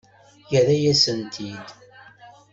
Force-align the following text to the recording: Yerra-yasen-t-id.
Yerra-yasen-t-id. 0.51 1.65